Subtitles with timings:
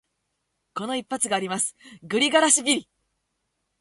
[0.73, 2.89] この一発があります、グリガラシビリ。